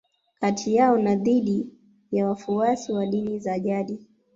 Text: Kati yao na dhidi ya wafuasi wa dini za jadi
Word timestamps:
Kati 0.39 0.75
yao 0.75 0.97
na 0.97 1.15
dhidi 1.15 1.67
ya 2.11 2.27
wafuasi 2.27 2.91
wa 2.91 3.05
dini 3.05 3.39
za 3.39 3.59
jadi 3.59 4.07